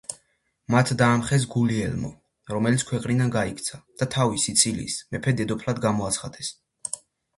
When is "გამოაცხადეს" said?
5.89-6.51